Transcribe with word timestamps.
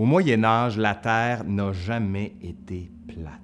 Au 0.00 0.06
Moyen 0.06 0.44
Âge, 0.44 0.78
la 0.78 0.94
Terre 0.94 1.44
n'a 1.44 1.74
jamais 1.74 2.32
été 2.40 2.90
plate. 3.06 3.34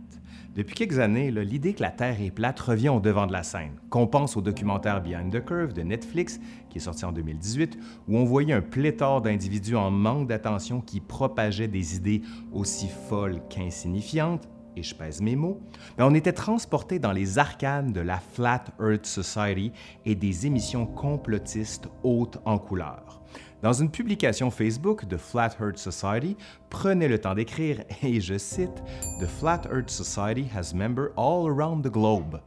Depuis 0.54 0.74
quelques 0.74 0.98
années, 0.98 1.30
l'idée 1.30 1.74
que 1.74 1.82
la 1.82 1.90
Terre 1.90 2.18
est 2.18 2.30
plate 2.30 2.58
revient 2.58 2.88
au 2.88 2.98
devant 2.98 3.26
de 3.26 3.32
la 3.34 3.42
scène. 3.42 3.72
Qu'on 3.90 4.06
pense 4.06 4.38
au 4.38 4.40
documentaire 4.40 5.02
Behind 5.02 5.30
the 5.30 5.44
Curve 5.44 5.74
de 5.74 5.82
Netflix, 5.82 6.40
qui 6.70 6.78
est 6.78 6.80
sorti 6.80 7.04
en 7.04 7.12
2018, 7.12 7.78
où 8.08 8.16
on 8.16 8.24
voyait 8.24 8.54
un 8.54 8.62
pléthore 8.62 9.20
d'individus 9.20 9.76
en 9.76 9.90
manque 9.90 10.28
d'attention 10.28 10.80
qui 10.80 11.00
propageaient 11.00 11.68
des 11.68 11.96
idées 11.96 12.22
aussi 12.54 12.88
folles 12.88 13.42
qu'insignifiantes, 13.50 14.48
et 14.76 14.82
je 14.82 14.94
pèse 14.94 15.20
mes 15.20 15.36
mots, 15.36 15.60
mais 15.96 16.04
on 16.04 16.14
était 16.14 16.32
transporté 16.32 16.98
dans 16.98 17.12
les 17.12 17.38
arcanes 17.38 17.92
de 17.92 18.00
la 18.00 18.18
Flat 18.18 18.64
Earth 18.80 19.06
Society 19.06 19.72
et 20.04 20.14
des 20.14 20.46
émissions 20.46 20.86
complotistes 20.86 21.88
hautes 22.02 22.38
en 22.44 22.58
couleurs. 22.58 23.22
Dans 23.62 23.72
une 23.72 23.90
publication 23.90 24.50
Facebook 24.50 25.06
de 25.06 25.16
Flat 25.16 25.56
Earth 25.60 25.78
Society, 25.78 26.36
prenez 26.68 27.08
le 27.08 27.18
temps 27.18 27.34
d'écrire, 27.34 27.82
et 28.02 28.20
je 28.20 28.36
cite, 28.36 28.82
The 29.20 29.26
Flat 29.26 29.62
Earth 29.72 29.90
Society 29.90 30.46
has 30.54 30.74
members 30.74 31.10
all 31.16 31.48
around 31.50 31.82
the 31.82 31.90
globe. 31.90 32.40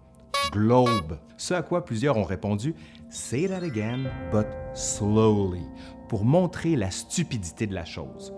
Globe. 0.51 1.17
Ce 1.37 1.53
à 1.53 1.61
quoi 1.61 1.83
plusieurs 1.83 2.17
ont 2.17 2.23
répondu, 2.23 2.75
Say 3.09 3.47
that 3.47 3.63
again, 3.63 4.09
but 4.31 4.47
slowly, 4.73 5.63
pour 6.07 6.25
montrer 6.25 6.75
la 6.75 6.91
stupidité 6.91 7.65
de 7.65 7.73
la 7.73 7.85
chose. 7.85 8.33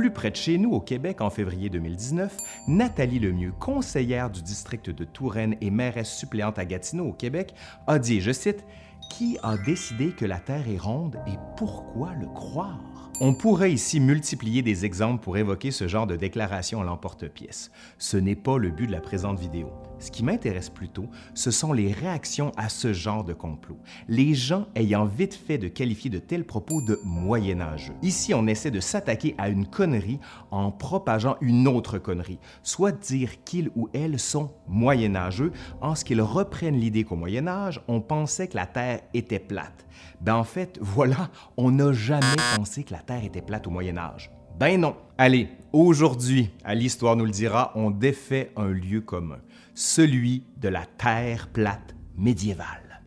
Plus 0.00 0.10
près 0.10 0.30
de 0.30 0.36
chez 0.36 0.56
nous, 0.56 0.70
au 0.70 0.80
Québec, 0.80 1.20
en 1.20 1.28
février 1.28 1.68
2019, 1.68 2.34
Nathalie 2.68 3.18
Lemieux, 3.18 3.52
conseillère 3.60 4.30
du 4.30 4.40
district 4.40 4.88
de 4.88 5.04
Touraine 5.04 5.56
et 5.60 5.70
mairesse 5.70 6.16
suppléante 6.16 6.58
à 6.58 6.64
Gatineau, 6.64 7.08
au 7.08 7.12
Québec, 7.12 7.52
a 7.86 7.98
dit, 7.98 8.22
je 8.22 8.32
cite, 8.32 8.64
qui 9.10 9.36
a 9.42 9.58
décidé 9.58 10.12
que 10.12 10.24
la 10.24 10.38
Terre 10.38 10.66
est 10.70 10.78
ronde 10.78 11.18
et 11.26 11.36
pourquoi 11.58 12.14
le 12.18 12.28
croire? 12.28 13.10
On 13.20 13.34
pourrait 13.34 13.72
ici 13.72 14.00
multiplier 14.00 14.62
des 14.62 14.86
exemples 14.86 15.22
pour 15.22 15.36
évoquer 15.36 15.70
ce 15.70 15.86
genre 15.86 16.06
de 16.06 16.16
déclaration 16.16 16.80
à 16.80 16.84
l'emporte-pièce. 16.84 17.70
Ce 17.98 18.16
n'est 18.16 18.36
pas 18.36 18.56
le 18.56 18.70
but 18.70 18.86
de 18.86 18.92
la 18.92 19.02
présente 19.02 19.38
vidéo. 19.38 19.68
Ce 20.00 20.10
qui 20.10 20.24
m'intéresse 20.24 20.70
plutôt, 20.70 21.06
ce 21.34 21.50
sont 21.50 21.74
les 21.74 21.92
réactions 21.92 22.52
à 22.56 22.70
ce 22.70 22.94
genre 22.94 23.22
de 23.22 23.34
complot. 23.34 23.78
Les 24.08 24.34
gens 24.34 24.66
ayant 24.74 25.04
vite 25.04 25.34
fait 25.34 25.58
de 25.58 25.68
qualifier 25.68 26.08
de 26.08 26.18
tels 26.18 26.46
propos 26.46 26.80
de 26.80 26.98
moyenâgeux. 27.04 27.92
Ici, 28.02 28.32
on 28.32 28.46
essaie 28.46 28.70
de 28.70 28.80
s'attaquer 28.80 29.34
à 29.36 29.50
une 29.50 29.66
connerie 29.66 30.18
en 30.50 30.72
propageant 30.72 31.36
une 31.42 31.68
autre 31.68 31.98
connerie, 31.98 32.38
soit 32.62 32.92
dire 32.92 33.44
qu'ils 33.44 33.70
ou 33.76 33.90
elles 33.92 34.18
sont 34.18 34.50
moyenâgeux 34.66 35.52
en 35.82 35.94
ce 35.94 36.04
qu'ils 36.04 36.22
reprennent 36.22 36.80
l'idée 36.80 37.04
qu'au 37.04 37.16
Moyen 37.16 37.46
Âge, 37.46 37.82
on 37.86 38.00
pensait 38.00 38.48
que 38.48 38.56
la 38.56 38.66
Terre 38.66 39.00
était 39.12 39.38
plate. 39.38 39.86
Ben 40.22 40.34
en 40.34 40.44
fait, 40.44 40.78
voilà, 40.82 41.28
on 41.58 41.70
n'a 41.70 41.92
jamais 41.92 42.26
pensé 42.56 42.84
que 42.84 42.94
la 42.94 43.00
Terre 43.00 43.24
était 43.24 43.42
plate 43.42 43.66
au 43.66 43.70
Moyen 43.70 43.98
Âge. 43.98 44.30
Ben 44.60 44.78
non. 44.78 44.94
Allez, 45.16 45.48
aujourd'hui, 45.72 46.50
à 46.64 46.74
l'Histoire 46.74 47.16
nous 47.16 47.24
le 47.24 47.30
dira, 47.30 47.72
on 47.76 47.90
défait 47.90 48.52
un 48.56 48.68
lieu 48.68 49.00
commun, 49.00 49.38
celui 49.74 50.44
de 50.58 50.68
la 50.68 50.84
Terre 50.84 51.48
plate 51.48 51.94
médiévale. 52.18 53.00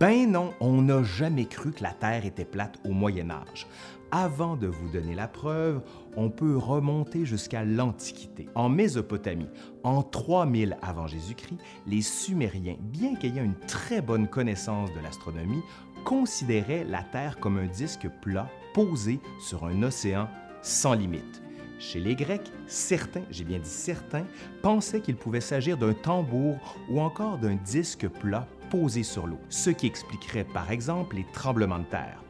Ben 0.00 0.28
non, 0.28 0.52
on 0.58 0.82
n'a 0.82 1.04
jamais 1.04 1.44
cru 1.44 1.70
que 1.70 1.84
la 1.84 1.92
Terre 1.92 2.26
était 2.26 2.44
plate 2.44 2.80
au 2.84 2.90
Moyen 2.90 3.30
Âge. 3.30 3.68
Avant 4.12 4.56
de 4.56 4.68
vous 4.68 4.88
donner 4.88 5.14
la 5.14 5.26
preuve, 5.26 5.82
on 6.16 6.30
peut 6.30 6.56
remonter 6.56 7.24
jusqu'à 7.24 7.64
l'Antiquité. 7.64 8.48
En 8.54 8.68
Mésopotamie, 8.68 9.48
en 9.82 10.02
3000 10.02 10.76
avant 10.80 11.08
Jésus-Christ, 11.08 11.58
les 11.86 12.02
Sumériens, 12.02 12.76
bien 12.80 13.16
qu'ayant 13.16 13.42
une 13.42 13.58
très 13.66 14.00
bonne 14.00 14.28
connaissance 14.28 14.92
de 14.94 15.00
l'astronomie, 15.00 15.62
considéraient 16.04 16.84
la 16.84 17.02
Terre 17.02 17.38
comme 17.40 17.58
un 17.58 17.66
disque 17.66 18.08
plat 18.22 18.48
posé 18.74 19.18
sur 19.40 19.64
un 19.64 19.82
océan 19.82 20.28
sans 20.62 20.94
limite. 20.94 21.42
Chez 21.78 21.98
les 21.98 22.14
Grecs, 22.14 22.52
certains, 22.66 23.24
j'ai 23.30 23.44
bien 23.44 23.58
dit 23.58 23.68
certains, 23.68 24.24
pensaient 24.62 25.00
qu'il 25.00 25.16
pouvait 25.16 25.40
s'agir 25.40 25.76
d'un 25.76 25.94
tambour 25.94 26.56
ou 26.88 27.00
encore 27.00 27.38
d'un 27.38 27.56
disque 27.56 28.08
plat 28.08 28.46
posé 28.70 29.02
sur 29.02 29.26
l'eau, 29.26 29.40
ce 29.48 29.70
qui 29.70 29.86
expliquerait 29.86 30.44
par 30.44 30.70
exemple 30.70 31.16
les 31.16 31.26
tremblements 31.32 31.80
de 31.80 31.84
terre. 31.84 32.22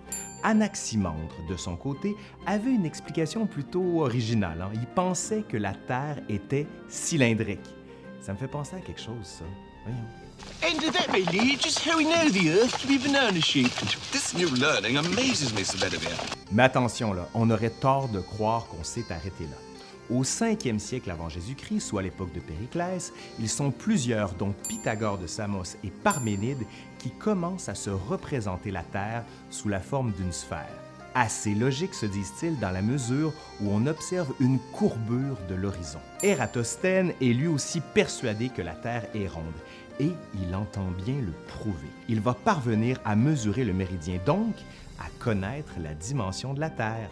Anaximandre, 0.43 1.35
de 1.49 1.57
son 1.57 1.77
côté, 1.77 2.15
avait 2.47 2.71
une 2.71 2.87
explication 2.87 3.47
plutôt 3.47 4.03
originale. 4.03 4.63
Hein. 4.63 4.71
Il 4.75 4.87
pensait 4.87 5.43
que 5.43 5.57
la 5.57 5.75
Terre 5.75 6.19
était 6.29 6.67
cylindrique. 6.89 7.75
Ça 8.21 8.33
me 8.33 8.39
fait 8.39 8.49
penser 8.49 8.77
à 8.77 8.81
quelque 8.81 9.01
chose, 9.01 9.25
ça. 9.25 9.45
Voyons. 9.85 9.99
That? 10.93 11.13
Just 11.61 11.87
how 11.87 11.97
we 11.97 12.05
know 12.05 12.29
the 12.29 12.49
Earth 12.49 12.81
to 12.81 12.87
be 12.87 12.99
banana 12.99 13.41
shaped. 13.41 13.97
This 14.13 14.35
new 14.35 14.49
learning 14.49 14.97
amazes 14.97 15.53
me, 15.55 15.65
Sir 15.65 15.79
Bedivere. 15.79 16.17
Mais 16.53 16.65
attention, 16.65 17.13
là, 17.13 17.29
on 17.35 17.51
aurait 17.51 17.71
tort 17.71 18.09
de 18.09 18.21
croire 18.21 18.67
qu'on 18.67 18.85
s'est 18.85 19.05
arrêté 19.11 19.45
là. 19.45 19.66
Au 20.09 20.23
5e 20.23 20.79
siècle 20.79 21.11
avant 21.11 21.29
Jésus-Christ, 21.29 21.81
soit 21.81 22.03
l'époque 22.03 22.33
de 22.33 22.39
Périclès, 22.39 23.13
ils 23.41 23.49
sont 23.49 23.73
plusieurs, 23.73 24.35
dont 24.35 24.55
Pythagore 24.69 25.19
de 25.19 25.27
Samos 25.27 25.77
et 25.83 25.91
Parménide, 25.91 26.65
qui 26.99 27.11
commencent 27.11 27.69
à 27.69 27.75
se 27.75 27.91
représenter 27.91 28.71
la 28.71 28.85
Terre 28.85 29.25
sous 29.51 29.69
la 29.69 29.81
forme 29.81 30.13
d'une 30.13 30.31
sphère. 30.31 30.79
Assez 31.17 31.55
logique, 31.55 31.95
se 31.95 32.07
disent-ils, 32.07 32.57
dans 32.61 32.71
la 32.71 32.83
mesure 32.83 33.33
où 33.61 33.71
on 33.71 33.87
observe 33.87 34.33
une 34.39 34.61
courbure 34.73 35.39
de 35.49 35.57
l'horizon. 35.57 35.99
Ératosthène 36.23 37.13
est 37.21 37.33
lui 37.33 37.49
aussi 37.49 37.81
persuadé 37.81 38.49
que 38.49 38.63
la 38.63 38.75
Terre 38.75 39.09
est 39.13 39.27
ronde, 39.27 39.45
et 39.99 40.13
il 40.41 40.55
entend 40.55 40.91
bien 41.05 41.17
le 41.17 41.33
prouver. 41.49 41.89
Il 42.09 42.21
va 42.21 42.35
parvenir 42.35 43.01
à 43.05 43.17
mesurer 43.17 43.65
le 43.65 43.73
méridien, 43.73 44.21
donc 44.25 44.55
à 45.01 45.09
connaître 45.19 45.73
la 45.83 45.95
dimension 45.95 46.55
de 46.55 46.61
la 46.61 46.71
Terre. 46.71 47.11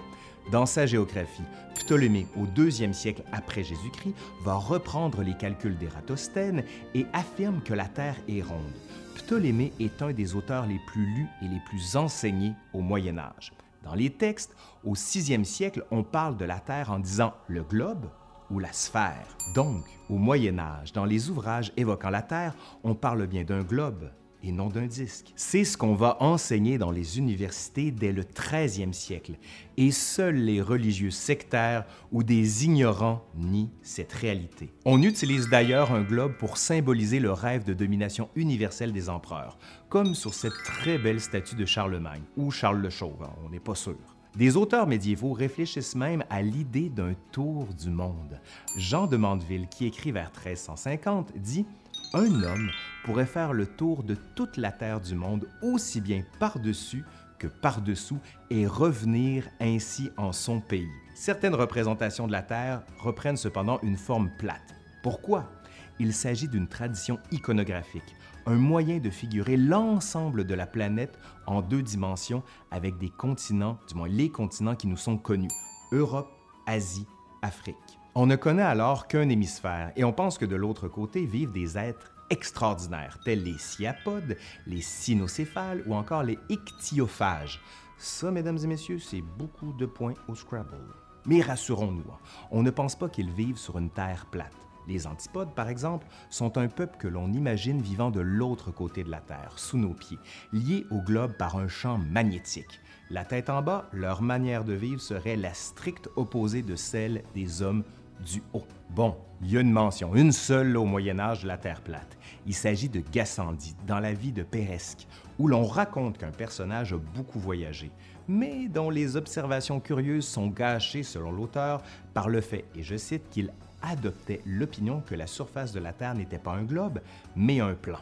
Dans 0.51 0.67
sa 0.67 0.87
géographie, 0.87 1.43
Ptolémée, 1.75 2.27
au 2.37 2.47
deuxième 2.47 2.93
siècle 2.93 3.23
après 3.33 3.65
Jésus-Christ, 3.65 4.15
va 4.43 4.55
reprendre 4.55 5.23
les 5.23 5.37
calculs 5.37 5.77
d'Ératosthène 5.77 6.65
et 6.95 7.07
affirme 7.13 7.63
que 7.63 7.75
la 7.75 7.87
Terre 7.87 8.17
est 8.29 8.43
ronde. 8.43 8.73
Ptolémée 9.17 9.73
est 9.81 10.03
un 10.03 10.13
des 10.13 10.35
auteurs 10.35 10.67
les 10.67 10.81
plus 10.87 11.07
lus 11.07 11.29
et 11.43 11.49
les 11.49 11.61
plus 11.69 11.97
enseignés 11.97 12.53
au 12.73 12.81
Moyen 12.81 13.19
Âge. 13.19 13.53
Dans 13.83 13.95
les 13.95 14.11
textes, 14.11 14.55
au 14.85 14.95
sixième 14.95 15.45
siècle, 15.45 15.85
on 15.91 16.03
parle 16.03 16.37
de 16.37 16.45
la 16.45 16.61
Terre 16.61 16.91
en 16.91 16.99
disant 16.99 17.35
le 17.49 17.63
globe 17.63 18.07
ou 18.51 18.59
la 18.59 18.73
sphère. 18.73 19.37
Donc, 19.55 19.85
au 20.11 20.17
Moyen 20.17 20.59
Âge, 20.59 20.93
dans 20.93 21.05
les 21.05 21.31
ouvrages 21.31 21.73
évoquant 21.77 22.11
la 22.11 22.23
Terre, 22.23 22.55
on 22.83 22.95
parle 22.95 23.27
bien 23.27 23.45
d'un 23.45 23.63
globe, 23.63 24.11
et 24.47 24.53
non 24.53 24.69
d'un 24.69 24.87
disque. 24.87 25.33
C'est 25.37 25.65
ce 25.65 25.77
qu'on 25.77 25.95
va 25.95 26.17
enseigner 26.21 26.79
dans 26.79 26.91
les 26.91 27.19
universités 27.19 27.91
dès 27.91 28.13
le 28.13 28.23
13e 28.23 28.93
siècle, 28.93 29.35
et 29.77 29.91
seuls 29.91 30.37
les 30.37 30.61
religieux 30.61 31.11
sectaires 31.11 31.85
ou 32.13 32.23
des 32.23 32.65
ignorants 32.65 33.25
nient 33.37 33.71
cette 33.83 34.13
réalité. 34.13 34.71
On 34.85 35.03
utilise 35.03 35.49
d'ailleurs 35.49 35.93
un 35.93 36.03
globe 36.03 36.37
pour 36.37 36.59
symboliser 36.59 37.21
le 37.21 37.33
rêve 37.33 37.65
de 37.65 37.75
domination 37.75 38.29
universelle 38.37 38.93
des 38.93 39.09
empereurs, 39.09 39.59
comme 39.89 40.15
sur 40.15 40.35
cette 40.35 40.63
très 40.65 40.99
belle 40.99 41.21
statue 41.21 41.57
de 41.57 41.65
Charlemagne, 41.65 42.23
ou 42.37 42.51
Charles 42.51 42.81
le 42.81 42.91
Chauve, 42.91 43.23
hein, 43.23 43.33
on 43.45 43.51
n'est 43.51 43.61
pas 43.61 43.75
sûr. 43.75 43.97
Des 44.37 44.57
auteurs 44.57 44.89
médiévaux 44.89 45.33
réfléchissent 45.33 45.95
même 45.95 46.25
à 46.29 46.43
l'idée 46.43 46.89
d'un 46.89 47.15
tour 47.31 47.69
du 47.73 47.89
monde. 47.89 48.41
Jean 48.77 49.07
de 49.07 49.17
Mandeville, 49.17 49.69
qui 49.69 49.87
écrit 49.87 50.11
vers 50.11 50.33
1350, 50.33 51.39
dit 51.39 51.67
un 52.15 52.43
homme 52.43 52.71
pourrait 53.05 53.27
faire 53.27 53.53
le 53.53 53.67
tour 53.67 54.05
de 54.05 54.17
toute 54.35 54.57
la 54.57 54.71
terre 54.71 55.01
du 55.01 55.15
monde 55.15 55.49
aussi 55.63 56.01
bien 56.01 56.23
par-dessus 56.39 57.05
que 57.39 57.49
par-dessous 57.49 58.21
et 58.51 58.67
revenir 58.67 59.45
ainsi 59.61 60.11
en 60.17 60.33
son 60.33 60.61
pays. 60.61 60.89
Certaines 61.15 61.55
représentations 61.55 62.27
de 62.27 62.33
la 62.33 62.43
Terre 62.43 62.83
reprennent 62.99 63.37
cependant 63.37 63.81
une 63.83 63.97
forme 63.97 64.31
plate. 64.39 64.75
Pourquoi? 65.03 65.51
Il 65.99 66.15
s'agit 66.15 66.49
d'une 66.49 66.69
tradition 66.69 67.19
iconographique, 67.31 68.17
un 68.47 68.57
moyen 68.57 68.99
de 68.99 69.11
figurer 69.11 69.57
l'ensemble 69.57 70.45
de 70.45 70.55
la 70.55 70.67
planète 70.67 71.19
en 71.47 71.63
deux 71.63 71.83
dimensions 71.83 72.43
avec 72.71 72.99
des 72.99 73.11
continents, 73.11 73.79
du 73.89 73.95
moins 73.95 74.09
les 74.09 74.31
continents 74.31 74.77
qui 74.77 74.87
nous 74.87 74.97
sont 74.97 75.19
connus, 75.19 75.51
Europe, 75.93 76.31
Asie, 76.67 77.07
Afrique. 77.43 77.99
On 78.17 78.27
ne 78.27 78.37
connaît 78.37 78.63
alors 78.63 79.09
qu'un 79.09 79.29
hémisphère 79.29 79.91
et 79.97 80.05
on 80.05 80.13
pense 80.13 80.39
que 80.39 80.45
de 80.45 80.55
l'autre 80.55 80.87
côté 80.87 81.27
vivent 81.27 81.51
des 81.51 81.77
êtres 81.77 82.13
extraordinaires, 82.31 83.19
tels 83.25 83.43
les 83.43 83.59
sciapodes, 83.59 84.37
les 84.69 84.83
cynocéphales 84.83 85.83
ou 85.89 85.97
encore 85.97 86.23
les 86.23 86.39
ichthyophages. 86.49 87.61
Ça, 87.99 88.31
mesdames 88.31 88.59
et 88.63 88.69
messieurs, 88.69 89.01
c'est 89.01 89.21
beaucoup 89.21 89.73
de 89.73 89.87
points 89.87 90.15
au 90.29 90.37
Scrabble. 90.37 90.95
Mais 91.27 91.41
rassurons-nous, 91.41 92.05
on 92.53 92.63
ne 92.63 92.71
pense 92.71 92.95
pas 92.95 93.09
qu'ils 93.09 93.33
vivent 93.33 93.59
sur 93.59 93.79
une 93.79 93.91
terre 93.91 94.27
plate. 94.27 94.53
Les 94.87 95.09
antipodes, 95.09 95.53
par 95.53 95.69
exemple, 95.69 96.07
sont 96.31 96.57
un 96.57 96.69
peuple 96.69 96.99
que 96.99 97.09
l'on 97.09 97.33
imagine 97.33 97.83
vivant 97.83 98.13
de 98.13 98.21
l'autre 98.21 98.71
côté 98.71 99.03
de 99.03 99.11
la 99.11 99.21
Terre, 99.21 99.55
sous 99.57 99.79
nos 99.79 99.95
pieds, 99.95 100.19
liés 100.53 100.85
au 100.91 101.01
globe 101.01 101.33
par 101.39 101.57
un 101.57 101.69
champ 101.69 101.99
magnétique. 101.99 102.81
La 103.11 103.25
tête 103.25 103.49
en 103.49 103.63
bas, 103.63 103.89
leur 103.93 104.23
manière 104.23 104.63
de 104.63 104.75
vivre 104.75 105.01
serait 105.01 105.37
la 105.37 105.55
stricte 105.55 106.11
opposée 106.17 106.63
de 106.63 106.77
celle 106.77 107.23
des 107.35 107.63
hommes 107.63 107.83
du 108.25 108.43
haut. 108.53 108.65
Bon, 108.91 109.17
il 109.43 109.53
y 109.53 109.57
a 109.57 109.61
une 109.61 109.73
mention, 109.73 110.15
une 110.15 110.33
seule 110.33 110.77
au 110.77 110.85
Moyen 110.85 111.19
Âge 111.19 111.45
la 111.45 111.59
Terre 111.59 111.81
plate. 111.81 112.17
Il 112.47 112.55
s'agit 112.55 112.89
de 112.89 113.03
Gassendi, 113.13 113.75
dans 113.87 114.01
la 114.01 114.13
vie 114.13 114.33
de 114.33 114.43
Péresque, 114.43 115.07
où 115.39 115.49
l'on 115.49 115.65
raconte 115.65 116.19
qu'un 116.19 116.31
personnage 116.31 116.93
a 116.93 116.99
beaucoup 117.15 117.39
voyagé, 117.39 117.91
mais 118.29 118.69
dont 118.69 118.91
les 118.91 119.17
observations 119.17 119.81
curieuses 119.81 120.27
sont 120.27 120.49
gâchées, 120.49 121.03
selon 121.03 121.33
l'auteur, 121.33 121.83
par 122.15 122.29
le 122.29 122.41
fait, 122.41 122.65
et 122.75 122.83
je 122.83 122.97
cite, 122.97 123.29
qu'il 123.31 123.53
adoptait 123.83 124.41
l'opinion 124.47 125.03
que 125.07 125.15
la 125.15 125.27
surface 125.27 125.73
de 125.73 125.81
la 125.81 125.93
Terre 125.93 126.15
n'était 126.15 126.39
pas 126.39 126.53
un 126.53 126.63
globe, 126.63 127.01
mais 127.37 127.61
un 127.61 127.75
plan. 127.75 127.99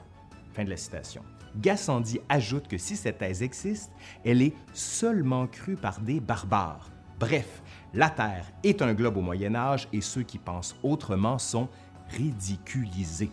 Fin 0.52 0.64
de 0.64 0.70
la 0.70 0.76
citation. 0.76 1.22
Gassendi 1.56 2.20
ajoute 2.28 2.68
que 2.68 2.78
si 2.78 2.96
cette 2.96 3.18
thèse 3.18 3.42
existe, 3.42 3.90
elle 4.24 4.42
est 4.42 4.54
seulement 4.72 5.46
crue 5.46 5.76
par 5.76 6.00
des 6.00 6.20
barbares. 6.20 6.91
Bref, 7.22 7.62
la 7.94 8.10
Terre 8.10 8.50
est 8.64 8.82
un 8.82 8.94
globe 8.94 9.16
au 9.16 9.20
Moyen 9.20 9.54
Âge 9.54 9.86
et 9.92 10.00
ceux 10.00 10.24
qui 10.24 10.38
pensent 10.38 10.74
autrement 10.82 11.38
sont 11.38 11.68
ridiculisés. 12.08 13.30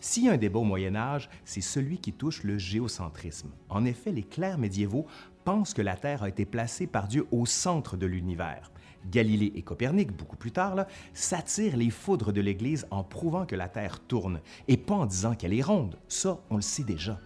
S'il 0.00 0.26
y 0.26 0.28
a 0.28 0.34
un 0.34 0.36
débat 0.36 0.60
au 0.60 0.64
Moyen 0.64 0.94
Âge, 0.94 1.28
c'est 1.44 1.60
celui 1.60 1.98
qui 1.98 2.12
touche 2.12 2.44
le 2.44 2.58
géocentrisme. 2.58 3.50
En 3.68 3.84
effet, 3.86 4.12
les 4.12 4.22
clercs 4.22 4.58
médiévaux 4.58 5.06
pensent 5.44 5.74
que 5.74 5.82
la 5.82 5.96
Terre 5.96 6.22
a 6.22 6.28
été 6.28 6.44
placée 6.44 6.86
par 6.86 7.08
Dieu 7.08 7.26
au 7.32 7.44
centre 7.44 7.96
de 7.96 8.06
l'univers. 8.06 8.70
Galilée 9.10 9.50
et 9.56 9.62
Copernic, 9.62 10.12
beaucoup 10.12 10.36
plus 10.36 10.52
tard, 10.52 10.86
s'attirent 11.12 11.76
les 11.76 11.90
foudres 11.90 12.32
de 12.32 12.40
l'Église 12.40 12.86
en 12.92 13.02
prouvant 13.02 13.46
que 13.46 13.56
la 13.56 13.68
Terre 13.68 13.98
tourne, 13.98 14.42
et 14.68 14.76
pas 14.76 14.94
en 14.94 15.06
disant 15.06 15.34
qu'elle 15.34 15.54
est 15.54 15.60
ronde. 15.60 15.98
Ça, 16.06 16.38
on 16.50 16.54
le 16.54 16.62
sait 16.62 16.84
déjà. 16.84 17.18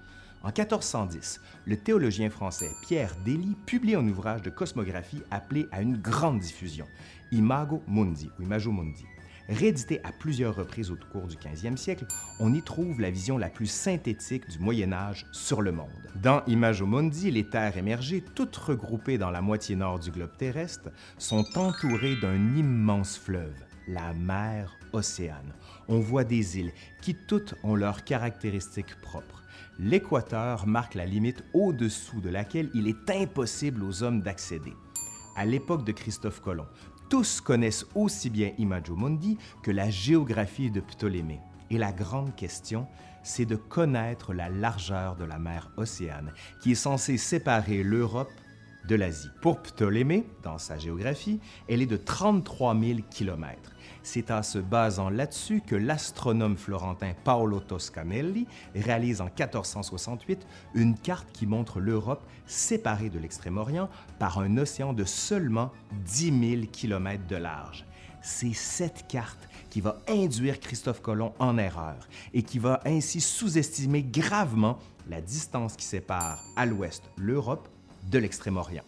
En 0.43 0.49
1410, 0.49 1.41
le 1.67 1.77
théologien 1.77 2.31
français 2.31 2.71
Pierre 2.83 3.15
Daly 3.25 3.57
publie 3.67 3.97
un 3.97 4.07
ouvrage 4.07 4.43
de 4.43 4.51
cosmographie 4.51 5.23
appelé 5.31 5.67
à 5.73 5.83
une 5.83 5.97
grande 5.97 6.39
diffusion, 6.39 6.87
Imago 7.33 7.83
Mundi 7.89 8.31
ou 8.39 8.43
Imago 8.43 8.71
Mundi. 8.71 9.05
Réédité 9.49 10.01
à 10.05 10.13
plusieurs 10.13 10.55
reprises 10.55 10.91
au 10.91 10.97
cours 11.11 11.27
du 11.27 11.37
15e 11.37 11.77
siècle, 11.77 12.07
on 12.39 12.53
y 12.53 12.63
trouve 12.63 13.01
la 13.01 13.11
vision 13.11 13.39
la 13.39 13.49
plus 13.49 13.67
synthétique 13.67 14.49
du 14.49 14.59
Moyen 14.59 14.93
Âge 14.93 15.27
sur 15.33 15.63
le 15.63 15.73
monde. 15.73 15.89
Dans 16.17 16.45
Imago 16.47 16.87
Mundi, 16.87 17.31
les 17.31 17.49
terres 17.49 17.79
émergées, 17.79 18.23
toutes 18.35 18.57
regroupées 18.57 19.19
dans 19.19 19.31
la 19.31 19.41
moitié 19.41 19.75
nord 19.75 19.99
du 19.99 20.11
globe 20.11 20.37
terrestre, 20.37 20.91
sont 21.17 21.47
entourées 21.57 22.17
d'un 22.17 22.57
immense 22.57 23.17
fleuve, 23.19 23.57
la 23.89 24.13
mer 24.13 24.77
Océane. 24.93 25.55
On 25.89 25.99
voit 25.99 26.25
des 26.25 26.59
îles 26.59 26.73
qui 27.01 27.15
toutes 27.15 27.55
ont 27.63 27.75
leurs 27.75 28.05
caractéristiques 28.05 29.01
propres. 29.01 29.43
L'équateur 29.81 30.67
marque 30.67 30.95
la 30.95 31.07
limite 31.07 31.45
au-dessous 31.55 32.21
de 32.21 32.29
laquelle 32.29 32.69
il 32.75 32.89
est 32.89 33.11
impossible 33.11 33.85
aux 33.85 34.03
hommes 34.03 34.23
d'accéder. 34.23 34.75
À 35.37 35.45
l'époque 35.45 35.85
de 35.85 35.93
Christophe 35.93 36.41
Colomb, 36.41 36.67
tous 37.09 37.41
connaissent 37.41 37.87
aussi 37.95 38.29
bien 38.29 38.51
Imago 38.59 38.97
Mundi 38.97 39.39
que 39.63 39.71
la 39.71 39.89
géographie 39.89 40.73
de 40.73 40.81
Ptolémée. 40.81 41.41
Et 41.71 41.79
la 41.79 41.93
grande 41.93 42.35
question, 42.35 42.89
c'est 43.23 43.47
de 43.47 43.55
connaître 43.55 44.35
la 44.35 44.49
largeur 44.49 45.15
de 45.15 45.25
la 45.25 45.39
mer 45.39 45.71
Océane, 45.77 46.33
qui 46.61 46.73
est 46.73 46.75
censée 46.75 47.17
séparer 47.17 47.85
l'Europe 47.85 48.33
de 48.89 48.97
l'Asie. 48.97 49.31
Pour 49.43 49.63
Ptolémée, 49.63 50.27
dans 50.43 50.59
sa 50.59 50.77
géographie, 50.77 51.39
elle 51.69 51.83
est 51.83 51.87
de 51.87 51.97
33 51.97 52.77
000 52.79 52.99
km. 53.11 53.71
C'est 54.03 54.31
en 54.31 54.43
se 54.43 54.59
basant 54.59 55.11
là-dessus 55.11 55.63
que 55.67 55.77
l'astronome 55.77 56.57
florentin 56.57 57.13
Paolo 57.25 57.61
Toscanelli 57.61 58.47
réalise 58.75 59.21
en 59.21 59.27
1468 59.27 60.47
une 60.75 60.97
carte 60.97 61.31
qui 61.33 61.47
montre 61.47 61.81
l'Europe 61.81 62.25
séparée 62.47 63.11
de 63.11 63.19
l'Extrême-Orient 63.19 63.89
par 64.19 64.39
un 64.39 64.57
océan 64.57 64.93
de 64.93 65.05
seulement 65.05 65.71
10 66.07 66.51
000 66.57 66.63
km 66.73 67.27
de 67.27 67.37
large. 67.37 67.85
C'est 68.21 68.55
cette 68.55 69.07
carte 69.09 69.49
qui 69.71 69.81
va 69.81 70.01
induire 70.09 70.61
Christophe 70.61 71.01
Colomb 71.01 71.35
en 71.39 71.57
erreur 71.59 72.09
et 72.35 72.43
qui 72.43 72.59
va 72.59 72.81
ainsi 72.85 73.21
sous-estimer 73.21 74.03
gravement 74.03 74.79
la 75.09 75.21
distance 75.21 75.77
qui 75.77 75.85
sépare 75.85 76.43
à 76.57 76.67
l'ouest 76.67 77.05
l'Europe 77.17 77.69
de 78.11 78.19
l'Extrême-Orient. 78.19 78.85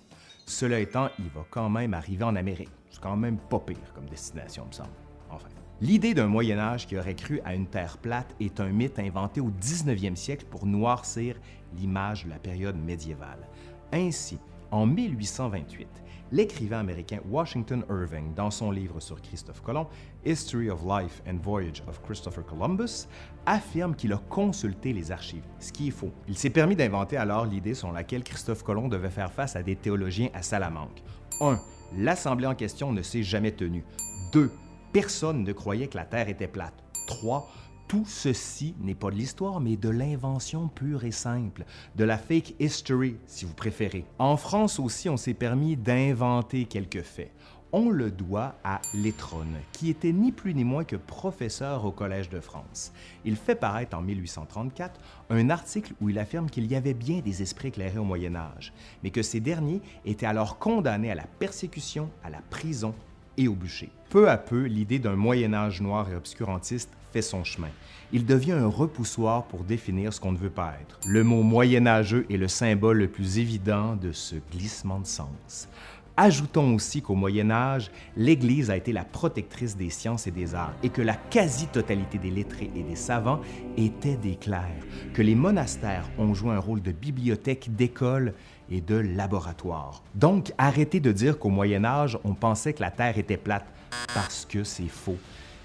Cela 0.50 0.81
étant, 0.81 1.11
il 1.20 1.29
va 1.29 1.47
quand 1.49 1.70
même 1.70 1.94
arriver 1.94 2.25
en 2.25 2.35
Amérique. 2.35 2.73
C'est 2.91 3.00
quand 3.00 3.17
même 3.17 3.38
pas 3.38 3.61
pire 3.61 3.93
comme 3.94 4.06
destination, 4.06 4.67
me 4.67 4.73
semble. 4.73 4.91
Enfin. 5.31 5.47
L'idée 5.81 6.12
d'un 6.12 6.26
Moyen 6.26 6.58
Âge 6.58 6.88
qui 6.88 6.99
aurait 6.99 7.14
cru 7.14 7.41
à 7.44 7.55
une 7.55 7.69
Terre 7.69 7.99
plate 7.99 8.35
est 8.41 8.58
un 8.58 8.69
mythe 8.70 8.99
inventé 8.99 9.41
au 9.41 9.50
19e 9.50 10.17
siècle 10.17 10.47
pour 10.50 10.67
noircir 10.67 11.37
l'image 11.76 12.25
de 12.25 12.31
la 12.31 12.41
période 12.41 12.76
médiévale. 12.76 13.47
Ainsi, 13.93 14.41
en 14.70 14.87
1828, 14.87 15.88
l'écrivain 16.32 16.78
américain 16.78 17.19
Washington 17.28 17.84
Irving, 17.88 18.34
dans 18.34 18.50
son 18.50 18.70
livre 18.70 19.00
sur 19.00 19.20
Christophe 19.20 19.61
Colomb, 19.62 19.88
History 20.25 20.70
of 20.70 20.82
Life 20.84 21.22
and 21.28 21.38
Voyage 21.43 21.82
of 21.88 22.00
Christopher 22.02 22.44
Columbus, 22.44 23.06
affirme 23.46 23.94
qu'il 23.94 24.12
a 24.12 24.19
consulté 24.28 24.93
les 24.93 25.11
archives, 25.11 25.46
ce 25.58 25.72
qui 25.72 25.88
est 25.88 25.93
faux. 25.93 26.12
Il 26.28 26.37
s'est 26.37 26.50
permis 26.50 26.76
d'inventer 26.76 27.17
alors 27.17 27.46
l'idée 27.46 27.75
selon 27.75 27.93
laquelle 27.93 28.22
Christophe 28.22 28.62
Colomb 28.62 28.88
devait 28.88 29.11
faire 29.11 29.32
face 29.32 29.56
à 29.56 29.62
des 29.62 29.76
théologiens 29.76 30.28
à 30.34 30.43
Salamanque. 30.43 31.02
1. 31.40 31.58
L'Assemblée 31.96 32.46
en 32.46 32.55
question 32.55 32.93
ne 32.93 33.02
s'est 33.02 33.22
jamais 33.22 33.52
tenue. 33.52 33.84
2. 34.32 34.50
Personne 34.93 35.43
ne 35.43 35.52
croyait 35.52 35.88
que 35.88 35.96
la 35.96 36.05
Terre 36.05 36.28
était 36.28 36.49
plate. 36.49 36.75
3. 37.06 37.49
Tout 37.91 38.07
ceci 38.07 38.77
n'est 38.79 38.95
pas 38.95 39.11
de 39.11 39.17
l'histoire, 39.17 39.59
mais 39.59 39.77
de 39.77 39.89
l'invention 39.89 40.69
pure 40.69 41.03
et 41.03 41.11
simple, 41.11 41.65
de 41.97 42.05
la 42.05 42.19
fake 42.19 42.55
history, 42.61 43.17
si 43.27 43.45
vous 43.45 43.53
préférez. 43.53 44.05
En 44.21 44.37
France 44.37 44.79
aussi, 44.79 45.09
on 45.09 45.17
s'est 45.17 45.35
permis 45.35 45.77
d'inventer 45.77 46.67
quelques 46.67 47.03
faits. 47.03 47.33
On 47.73 47.91
le 47.91 48.13
doit 48.13 48.55
à 48.63 48.81
Létronne, 48.95 49.57
qui 49.73 49.91
était 49.91 50.13
ni 50.13 50.31
plus 50.31 50.55
ni 50.55 50.63
moins 50.63 50.85
que 50.85 50.95
professeur 50.95 51.85
au 51.85 51.91
Collège 51.91 52.31
de 52.31 52.39
France. 52.39 52.93
Il 53.25 53.35
fait 53.35 53.57
paraître 53.57 53.97
en 53.97 54.03
1834 54.03 55.01
un 55.31 55.51
article 55.51 55.93
où 56.01 56.09
il 56.11 56.21
affirme 56.21 56.49
qu'il 56.49 56.71
y 56.71 56.77
avait 56.77 56.95
bien 56.95 57.19
des 57.19 57.43
esprits 57.43 57.69
éclairés 57.69 57.99
au 57.99 58.05
Moyen 58.05 58.37
Âge, 58.37 58.73
mais 59.03 59.11
que 59.11 59.23
ces 59.23 59.41
derniers 59.41 59.83
étaient 60.05 60.27
alors 60.27 60.61
condamnés 60.61 61.11
à 61.11 61.17
la 61.17 61.27
persécution, 61.27 62.09
à 62.23 62.31
la 62.31 62.41
prison 62.51 62.95
et 63.37 63.49
au 63.49 63.55
bûcher. 63.55 63.91
Peu 64.11 64.29
à 64.29 64.37
peu, 64.37 64.65
l'idée 64.65 64.99
d'un 64.99 65.17
Moyen 65.17 65.55
Âge 65.55 65.81
noir 65.81 66.11
et 66.11 66.17
obscurantiste 66.17 66.91
fait 67.12 67.23
son 67.23 67.44
chemin. 67.44 67.71
Il 68.12 68.27
devient 68.27 68.53
un 68.53 68.67
repoussoir 68.67 69.44
pour 69.44 69.62
définir 69.62 70.12
ce 70.12 70.21
qu'on 70.21 70.32
ne 70.32 70.38
veut 70.38 70.50
pas 70.50 70.75
être. 70.81 70.99
Le 71.06 71.23
mot 71.23 71.43
moyenâgeux 71.43 72.27
est 72.29 72.37
le 72.37 72.49
symbole 72.49 72.99
le 72.99 73.09
plus 73.09 73.38
évident 73.38 73.94
de 73.94 74.11
ce 74.11 74.37
glissement 74.53 74.99
de 74.99 75.06
sens. 75.06 75.69
Ajoutons 76.17 76.75
aussi 76.75 77.00
qu'au 77.00 77.15
Moyen 77.15 77.50
Âge, 77.50 77.91
l'Église 78.17 78.69
a 78.71 78.77
été 78.77 78.93
la 78.93 79.05
protectrice 79.05 79.77
des 79.77 79.88
sciences 79.88 80.27
et 80.27 80.31
des 80.31 80.55
arts 80.55 80.75
et 80.82 80.91
que 80.91 81.00
la 81.00 81.15
quasi-totalité 81.15 82.19
des 82.19 82.31
lettrés 82.31 82.71
et 82.77 82.82
des 82.82 82.97
savants 82.97 83.41
étaient 83.79 84.17
des 84.17 84.35
clercs, 84.35 84.85
que 85.15 85.23
les 85.23 85.35
monastères 85.35 86.11
ont 86.19 86.35
joué 86.35 86.50
un 86.50 86.59
rôle 86.59 86.82
de 86.82 86.93
bibliothèque, 86.93 87.75
d'école 87.75 88.34
et 88.70 88.81
de 88.81 88.96
laboratoire. 88.96 90.03
Donc, 90.15 90.53
arrêtez 90.58 91.00
de 91.00 91.12
dire 91.12 91.39
qu'au 91.39 91.48
Moyen 91.48 91.84
Âge, 91.84 92.19
on 92.24 92.34
pensait 92.34 92.72
que 92.72 92.82
la 92.82 92.91
Terre 92.91 93.19
était 93.19 93.36
plate, 93.36 93.67
parce 94.15 94.46
que 94.46 94.65
c'est 94.65 94.89
faux. 94.89 95.19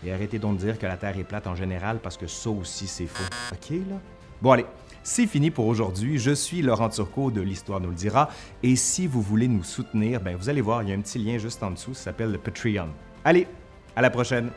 Et 0.03 0.11
arrêtez 0.11 0.39
donc 0.39 0.57
de 0.57 0.65
dire 0.65 0.79
que 0.79 0.85
la 0.85 0.97
Terre 0.97 1.17
est 1.17 1.23
plate 1.23 1.47
en 1.47 1.55
général, 1.55 1.99
parce 2.01 2.17
que 2.17 2.27
ça 2.27 2.49
aussi, 2.49 2.87
c'est 2.87 3.07
faux. 3.07 3.23
OK, 3.51 3.69
là? 3.89 3.95
Bon, 4.41 4.51
allez, 4.51 4.65
c'est 5.03 5.27
fini 5.27 5.51
pour 5.51 5.67
aujourd'hui. 5.67 6.17
Je 6.17 6.31
suis 6.31 6.61
Laurent 6.61 6.89
Turcot 6.89 7.31
de 7.31 7.41
l'Histoire 7.41 7.79
nous 7.79 7.89
le 7.89 7.95
dira. 7.95 8.29
Et 8.63 8.75
si 8.75 9.07
vous 9.07 9.21
voulez 9.21 9.47
nous 9.47 9.63
soutenir, 9.63 10.19
ben 10.19 10.35
vous 10.35 10.49
allez 10.49 10.61
voir, 10.61 10.83
il 10.83 10.89
y 10.89 10.91
a 10.91 10.95
un 10.95 11.01
petit 11.01 11.19
lien 11.19 11.37
juste 11.37 11.63
en 11.63 11.71
dessous, 11.71 11.93
ça 11.93 12.05
s'appelle 12.05 12.31
le 12.31 12.37
Patreon. 12.37 12.89
Allez, 13.23 13.47
à 13.95 14.01
la 14.01 14.09
prochaine! 14.09 14.49